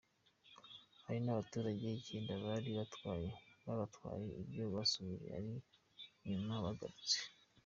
[1.05, 3.29] Hari n’abaturage icyenda bari batwaye
[3.65, 5.69] babatwaje ibyo basahuye ariko
[6.29, 7.17] nyuma bagarutse.